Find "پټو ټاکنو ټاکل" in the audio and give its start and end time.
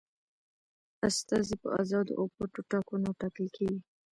2.35-3.47